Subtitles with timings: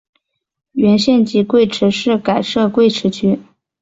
[0.71, 3.39] 原县级贵池市改设贵池区。